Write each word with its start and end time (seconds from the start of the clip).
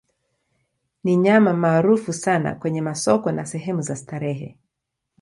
Ni 1.03 1.17
nyama 1.17 1.53
maarufu 1.53 2.13
sana 2.13 2.55
kwenye 2.55 2.81
masoko 2.81 3.31
na 3.31 3.45
sehemu 3.45 3.81
za 3.81 3.95
starehe. 3.95 4.57